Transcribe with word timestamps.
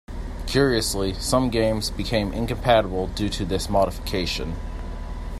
Curiously, 0.47 1.13
some 1.13 1.51
games 1.51 1.91
became 1.91 2.33
incompatible 2.33 3.05
due 3.05 3.29
to 3.29 3.45
this 3.45 3.69
modification. 3.69 4.55